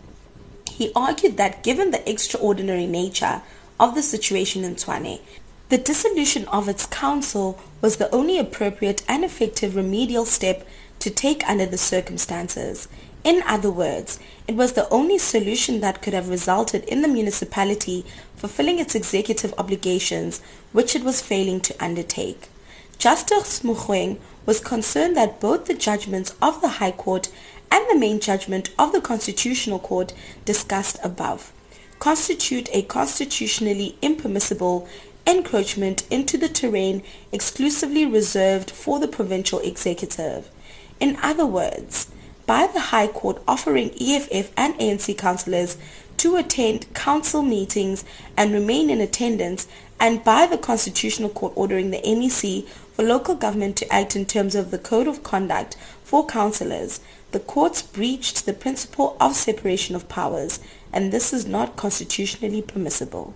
He 0.71 0.93
argued 0.95 1.37
that 1.37 1.63
given 1.63 1.91
the 1.91 2.09
extraordinary 2.09 2.87
nature 2.87 3.43
of 3.79 3.95
the 3.95 4.03
situation 4.03 4.65
in 4.65 4.77
Tshwane, 4.77 5.21
the 5.69 5.79
dissolution 5.79 6.47
of 6.49 6.69
its 6.69 6.87
council 6.87 7.61
was 7.81 7.97
the 7.97 8.13
only 8.15 8.39
appropriate 8.39 9.03
and 9.09 9.25
effective 9.25 9.77
remedial 9.77 10.25
step 10.25 10.67
to 10.99 11.11
take 11.11 11.49
under 11.49 11.67
the 11.67 11.79
circumstances. 11.79 12.89
In 13.23 13.43
other 13.47 13.71
words, 13.71 14.19
it 14.49 14.57
was 14.57 14.73
the 14.73 14.89
only 14.89 15.19
solution 15.19 15.81
that 15.81 16.03
could 16.03 16.15
have 16.15 16.29
resulted 16.29 16.85
in 16.85 17.03
the 17.03 17.09
municipality 17.09 18.05
fulfilling 18.37 18.79
its 18.79 18.95
executive 18.95 19.55
obligations, 19.59 20.41
which 20.73 20.97
it 20.97 21.05
was 21.05 21.21
failing 21.21 21.61
to 21.61 21.85
undertake. 21.85 22.49
Justice 22.99 23.61
Mogoeng 23.61 24.19
was 24.47 24.61
concerned 24.61 25.17
that 25.17 25.41
both 25.41 25.67
the 25.67 25.75
judgments 25.75 26.35
of 26.41 26.61
the 26.61 26.69
High 26.69 26.93
Court 26.93 27.31
and 27.71 27.85
the 27.89 27.99
main 27.99 28.21
judgment 28.21 28.71
of 28.79 28.93
the 28.93 29.01
Constitutional 29.01 29.79
Court 29.79 30.13
discussed 30.45 30.99
above 31.03 31.53
constitute 32.01 32.69
a 32.73 32.83
constitutionally 32.83 33.95
impermissible 34.03 34.89
encroachment 35.27 36.11
into 36.11 36.37
the 36.39 36.49
terrain 36.49 37.03
exclusively 37.31 38.07
reserved 38.07 38.71
for 38.71 38.99
the 38.99 39.07
provincial 39.07 39.61
executive. 39.61 40.51
In 40.99 41.17
other 41.23 41.47
words, 41.47 42.11
by 42.47 42.67
the 42.67 42.81
High 42.81 43.07
Court 43.07 43.41
offering 43.47 43.91
EFF 44.01 44.51
and 44.57 44.75
ANC 44.77 45.17
councillors 45.17 45.77
to 46.17 46.37
attend 46.37 46.93
council 46.95 47.43
meetings 47.43 48.05
and 48.37 48.53
remain 48.53 48.91
in 48.91 49.01
attendance, 49.01 49.69
and 50.01 50.25
by 50.25 50.47
the 50.47 50.59
Constitutional 50.59 51.29
Court 51.29 51.53
ordering 51.55 51.91
the 51.91 52.01
MEC 52.01 52.67
for 53.01 53.07
local 53.07 53.35
government 53.35 53.77
to 53.77 53.91
act 53.91 54.15
in 54.15 54.27
terms 54.27 54.55
of 54.55 54.71
the 54.71 54.77
Code 54.77 55.09
of 55.09 55.23
Conduct 55.23 55.75
for 56.05 56.27
councillors, 56.27 57.01
the 57.31 57.41
courts 57.41 57.81
breached 57.81 58.45
the 58.45 58.53
principle 58.53 59.17
of 59.19 59.35
separation 59.35 59.97
of 59.97 60.07
powers, 60.07 60.61
and 60.93 61.11
this 61.11 61.33
is 61.33 61.47
not 61.47 61.77
constitutionally 61.77 62.61
permissible. 62.61 63.33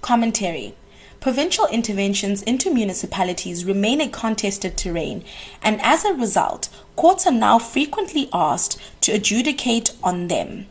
Commentary 0.00 0.74
Provincial 1.20 1.66
interventions 1.66 2.42
into 2.44 2.72
municipalities 2.72 3.66
remain 3.66 4.00
a 4.00 4.08
contested 4.08 4.78
terrain, 4.78 5.24
and 5.60 5.78
as 5.82 6.06
a 6.06 6.14
result, 6.14 6.70
courts 6.96 7.26
are 7.26 7.32
now 7.32 7.58
frequently 7.58 8.30
asked 8.32 8.80
to 9.02 9.12
adjudicate 9.12 9.90
on 10.02 10.28
them. 10.28 10.68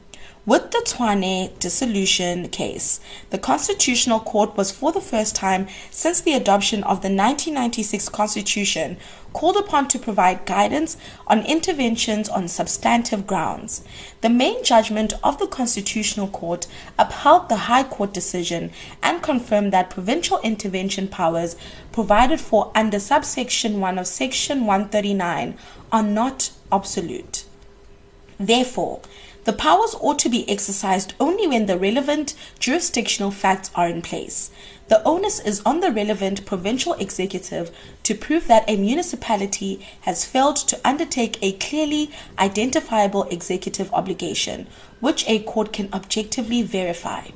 With 0.47 0.71
the 0.71 0.77
Tshwane 0.77 1.59
dissolution 1.59 2.47
case, 2.47 3.01
the 3.31 3.37
Constitutional 3.37 4.21
Court 4.21 4.55
was 4.55 4.71
for 4.71 4.93
the 4.93 5.01
first 5.01 5.35
time 5.35 5.67
since 5.91 6.21
the 6.21 6.35
adoption 6.35 6.83
of 6.83 7.01
the 7.01 7.09
1996 7.09 8.07
Constitution 8.07 8.95
called 9.33 9.57
upon 9.57 9.89
to 9.89 9.99
provide 9.99 10.45
guidance 10.45 10.95
on 11.27 11.45
interventions 11.45 12.29
on 12.29 12.47
substantive 12.47 13.27
grounds. 13.27 13.83
The 14.21 14.29
main 14.29 14.63
judgment 14.63 15.11
of 15.21 15.37
the 15.37 15.47
Constitutional 15.47 16.29
Court 16.29 16.65
upheld 16.97 17.49
the 17.49 17.67
High 17.67 17.83
Court 17.83 18.13
decision 18.13 18.71
and 19.03 19.21
confirmed 19.21 19.73
that 19.73 19.89
provincial 19.89 20.39
intervention 20.43 21.09
powers 21.09 21.57
provided 21.91 22.39
for 22.39 22.71
under 22.73 22.99
subsection 23.01 23.81
1 23.81 23.99
of 23.99 24.07
section 24.07 24.61
139 24.65 25.57
are 25.91 26.03
not 26.03 26.51
absolute. 26.71 27.43
Therefore, 28.39 29.01
the 29.47 29.53
powers 29.53 29.95
ought 30.01 30.19
to 30.19 30.27
be 30.27 30.47
exercised 30.49 31.13
only 31.21 31.47
when 31.47 31.67
the 31.67 31.77
relevant 31.77 32.35
jurisdictional 32.59 33.31
facts 33.31 33.71
are 33.75 33.87
in 33.87 34.01
place. 34.01 34.51
The 34.89 35.01
onus 35.03 35.39
is 35.39 35.61
on 35.65 35.79
the 35.79 35.89
relevant 35.89 36.45
provincial 36.45 36.95
executive 36.95 37.71
to 38.03 38.13
prove 38.13 38.47
that 38.47 38.69
a 38.69 38.75
municipality 38.75 39.87
has 40.01 40.25
failed 40.25 40.57
to 40.57 40.77
undertake 40.83 41.41
a 41.41 41.53
clearly 41.53 42.11
identifiable 42.37 43.23
executive 43.29 43.89
obligation, 43.93 44.67
which 44.99 45.23
a 45.29 45.39
court 45.43 45.71
can 45.71 45.93
objectively 45.93 46.61
verify. 46.61 47.29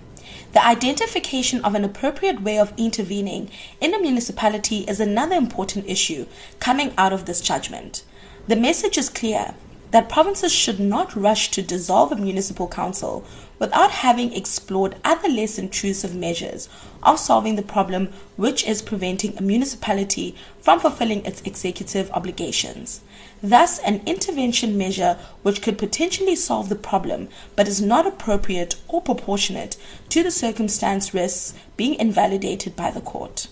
The 0.51 0.65
identification 0.65 1.63
of 1.63 1.75
an 1.75 1.85
appropriate 1.85 2.41
way 2.41 2.59
of 2.59 2.73
intervening 2.75 3.49
in 3.79 3.93
a 3.93 4.01
municipality 4.01 4.79
is 4.79 4.99
another 4.99 5.37
important 5.37 5.87
issue 5.87 6.25
coming 6.59 6.93
out 6.97 7.13
of 7.13 7.23
this 7.23 7.39
judgment. 7.39 8.03
The 8.49 8.57
message 8.57 8.97
is 8.97 9.07
clear 9.07 9.55
that 9.91 10.09
provinces 10.09 10.51
should 10.51 10.79
not 10.79 11.15
rush 11.15 11.51
to 11.51 11.61
dissolve 11.61 12.11
a 12.11 12.15
municipal 12.15 12.67
council 12.67 13.23
without 13.59 13.91
having 13.91 14.33
explored 14.33 14.95
other 15.03 15.29
less 15.29 15.59
intrusive 15.59 16.15
measures 16.15 16.67
of 17.03 17.19
solving 17.19 17.55
the 17.55 17.61
problem 17.61 18.09
which 18.35 18.65
is 18.65 18.81
preventing 18.81 19.37
a 19.37 19.41
municipality 19.41 20.35
from 20.59 20.79
fulfilling 20.79 21.23
its 21.25 21.41
executive 21.41 22.09
obligations. 22.11 23.01
Thus, 23.43 23.79
an 23.79 24.01
intervention 24.05 24.77
measure 24.77 25.17
which 25.43 25.61
could 25.61 25.77
potentially 25.77 26.35
solve 26.35 26.69
the 26.69 26.75
problem 26.75 27.29
but 27.55 27.67
is 27.67 27.81
not 27.81 28.07
appropriate 28.07 28.75
or 28.87 29.01
proportionate 29.01 29.77
to 30.09 30.23
the 30.23 30.31
circumstance 30.31 31.13
risks 31.13 31.53
being 31.75 31.95
invalidated 31.95 32.75
by 32.75 32.91
the 32.91 33.01
court. 33.01 33.47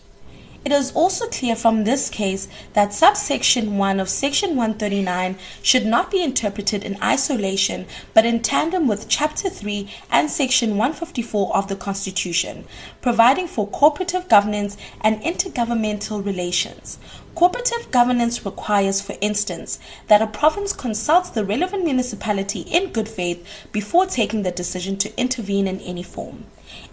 It 0.65 0.73
is 0.73 0.91
also 0.91 1.27
clear 1.27 1.55
from 1.55 1.85
this 1.85 2.09
case 2.09 2.49
that 2.73 2.93
subsection 2.93 3.77
1 3.77 3.99
of 3.99 4.09
section 4.09 4.57
139 4.57 5.37
should 5.61 5.85
not 5.85 6.11
be 6.11 6.21
interpreted 6.21 6.83
in 6.83 7.01
isolation 7.01 7.85
but 8.13 8.25
in 8.25 8.41
tandem 8.41 8.85
with 8.85 9.07
chapter 9.07 9.49
3 9.49 9.89
and 10.11 10.29
section 10.29 10.71
154 10.71 11.55
of 11.55 11.69
the 11.69 11.77
Constitution, 11.77 12.65
providing 13.01 13.47
for 13.47 13.69
cooperative 13.69 14.27
governance 14.27 14.75
and 14.99 15.21
intergovernmental 15.21 16.23
relations. 16.23 16.99
Cooperative 17.35 17.89
governance 17.89 18.45
requires, 18.45 18.99
for 18.99 19.15
instance, 19.21 19.79
that 20.07 20.21
a 20.21 20.27
province 20.27 20.73
consults 20.73 21.29
the 21.29 21.45
relevant 21.45 21.85
municipality 21.85 22.61
in 22.61 22.91
good 22.91 23.07
faith 23.07 23.47
before 23.71 24.05
taking 24.05 24.43
the 24.43 24.51
decision 24.51 24.97
to 24.97 25.17
intervene 25.17 25.67
in 25.67 25.79
any 25.79 26.03
form. 26.03 26.45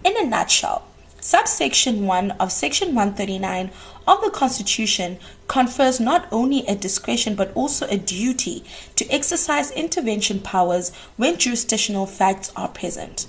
In 0.05 0.15
a 0.15 0.25
nutshell, 0.25 0.85
Subsection 1.27 2.05
1 2.05 2.31
of 2.39 2.53
Section 2.53 2.95
139 2.95 3.69
of 4.07 4.21
the 4.21 4.29
Constitution 4.29 5.19
confers 5.49 5.99
not 5.99 6.25
only 6.31 6.65
a 6.65 6.73
discretion 6.73 7.35
but 7.35 7.51
also 7.53 7.85
a 7.87 7.97
duty 7.97 8.63
to 8.95 9.05
exercise 9.09 9.69
intervention 9.71 10.39
powers 10.39 10.95
when 11.17 11.37
jurisdictional 11.37 12.05
facts 12.05 12.53
are 12.55 12.69
present. 12.69 13.27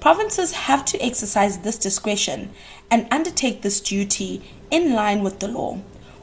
Provinces 0.00 0.50
have 0.66 0.84
to 0.86 1.00
exercise 1.00 1.58
this 1.58 1.78
discretion 1.78 2.50
and 2.90 3.06
undertake 3.12 3.62
this 3.62 3.80
duty 3.80 4.42
in 4.72 4.92
line 4.92 5.22
with 5.22 5.38
the 5.38 5.46
law. 5.46 5.78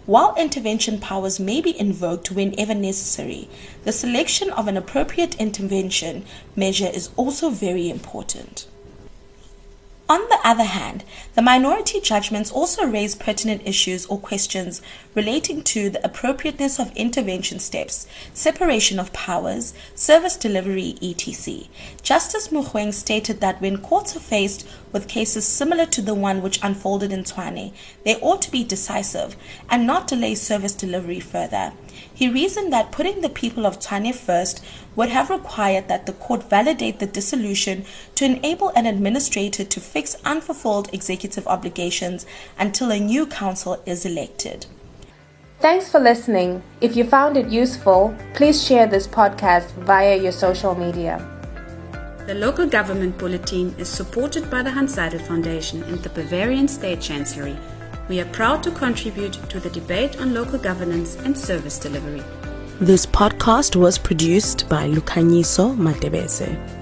While 0.06 0.36
intervention 0.38 1.00
powers 1.00 1.40
may 1.40 1.62
be 1.62 1.80
invoked 1.80 2.30
whenever 2.30 2.76
necessary, 2.76 3.48
the 3.86 3.94
selection 3.94 4.50
of 4.50 4.68
an 4.68 4.76
appropriate 4.76 5.36
intervention 5.36 6.26
measure 6.58 6.92
is 6.94 7.10
also 7.16 7.52
very 7.52 7.90
important. 7.90 8.68
On 10.08 10.22
the 10.30 10.38
other 10.44 10.66
hand, 10.66 11.04
the 11.34 11.42
minority 11.42 12.00
judgments 12.00 12.52
also 12.52 12.86
raise 12.86 13.16
pertinent 13.16 13.64
issues 13.66 14.06
or 14.06 14.20
questions 14.20 14.80
relating 15.16 15.64
to 15.64 15.90
the 15.90 16.06
appropriateness 16.06 16.78
of 16.78 16.96
intervention 16.96 17.58
steps, 17.58 18.06
separation 18.32 19.00
of 19.00 19.12
powers, 19.14 19.74
service 19.96 20.38
delivery, 20.38 20.96
etc. 21.02 21.64
Justice 22.04 22.50
Mogoeng 22.50 22.94
stated 22.94 23.42
that 23.42 23.60
when 23.60 23.78
courts 23.80 24.16
are 24.16 24.20
faced 24.20 24.68
with 24.92 25.08
cases 25.08 25.44
similar 25.44 25.88
to 25.88 26.04
the 26.04 26.14
one 26.14 26.44
which 26.44 26.60
unfolded 26.62 27.12
in 27.12 27.24
Tshwane, 27.24 27.74
they 28.04 28.16
ought 28.18 28.44
to 28.44 28.52
be 28.52 28.64
decisive 28.64 29.36
and 29.72 29.88
not 29.88 30.06
delay 30.06 30.36
service 30.36 30.76
delivery 30.76 31.20
further. 31.20 31.74
He 32.16 32.30
reasoned 32.30 32.72
that 32.72 32.94
putting 32.94 33.20
the 33.20 33.30
people 33.30 33.66
of 33.66 33.78
Tshwane 33.78 34.16
first 34.16 34.64
would 34.96 35.10
have 35.10 35.30
required 35.30 35.90
that 35.90 36.06
the 36.06 36.14
court 36.14 36.50
validate 36.50 37.00
the 37.00 37.06
dissolution 37.06 37.84
to 38.16 38.24
enable 38.24 38.70
an 38.70 38.86
administrator 38.86 39.66
to 39.66 39.80
fix 39.82 40.16
unfulfilled 40.24 40.94
executive 40.94 41.46
obligations 41.46 42.26
until 42.58 42.90
a 42.90 43.00
new 43.02 43.28
council 43.28 43.84
is 43.86 44.06
elected. 44.06 44.66
Thanks 45.60 45.92
for 45.92 46.00
listening. 46.00 46.64
If 46.80 46.96
you 46.96 47.04
found 47.04 47.36
it 47.36 47.50
useful, 47.50 48.16
please 48.34 48.66
share 48.66 48.88
this 48.88 49.08
podcast 49.08 49.72
via 49.74 50.16
your 50.16 50.32
social 50.32 50.74
media. 50.74 51.20
The 52.28 52.34
Local 52.34 52.66
Government 52.66 53.18
Bulletin 53.18 53.76
is 53.78 53.90
supported 53.90 54.50
by 54.50 54.62
the 54.62 54.72
Hanns 54.72 54.94
Seidel 54.94 55.20
Foundation 55.20 55.84
and 55.84 56.02
the 56.02 56.10
Bavarian 56.10 56.70
State 56.70 57.02
Chancellery 57.02 57.58
we 58.08 58.20
are 58.20 58.26
proud 58.26 58.62
to 58.64 58.72
contribute 58.72 59.34
to 59.50 59.60
the 59.60 59.70
debate 59.70 60.20
on 60.22 60.34
local 60.34 60.60
governance 60.60 61.16
and 61.18 61.38
service 61.38 61.80
delivery. 61.80 62.24
This 62.80 63.06
podcast 63.06 63.76
was 63.76 63.98
produced 63.98 64.68
by 64.70 64.90
Lukanyiso 64.90 65.76
Matebese. 65.76 66.75